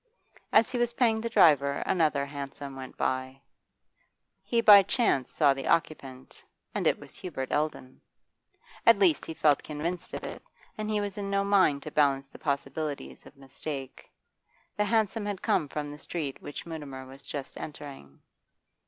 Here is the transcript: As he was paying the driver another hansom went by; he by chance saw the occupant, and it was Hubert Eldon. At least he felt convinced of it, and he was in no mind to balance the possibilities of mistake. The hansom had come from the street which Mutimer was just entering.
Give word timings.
As 0.51 0.71
he 0.71 0.79
was 0.79 0.93
paying 0.93 1.21
the 1.21 1.29
driver 1.29 1.83
another 1.85 2.25
hansom 2.25 2.75
went 2.75 2.97
by; 2.97 3.39
he 4.41 4.59
by 4.59 4.81
chance 4.81 5.31
saw 5.31 5.53
the 5.53 5.67
occupant, 5.67 6.43
and 6.73 6.87
it 6.87 6.97
was 6.99 7.13
Hubert 7.13 7.51
Eldon. 7.51 8.01
At 8.83 8.97
least 8.97 9.27
he 9.27 9.35
felt 9.35 9.61
convinced 9.61 10.15
of 10.15 10.23
it, 10.23 10.41
and 10.75 10.89
he 10.89 10.99
was 10.99 11.19
in 11.19 11.29
no 11.29 11.43
mind 11.43 11.83
to 11.83 11.91
balance 11.91 12.25
the 12.29 12.39
possibilities 12.39 13.27
of 13.27 13.37
mistake. 13.37 14.09
The 14.75 14.85
hansom 14.85 15.23
had 15.27 15.43
come 15.43 15.67
from 15.67 15.91
the 15.91 15.99
street 15.99 16.41
which 16.41 16.65
Mutimer 16.65 17.05
was 17.05 17.21
just 17.27 17.55
entering. 17.59 18.21